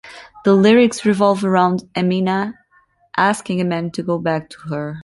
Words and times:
The 0.45 0.53
lyrics 0.55 1.05
revolve 1.05 1.45
around 1.45 1.83
Emina 1.93 2.55
asking 3.17 3.61
a 3.61 3.65
man 3.65 3.91
to 3.91 4.01
go 4.01 4.17
back 4.17 4.49
to 4.49 4.59
her. 4.69 4.97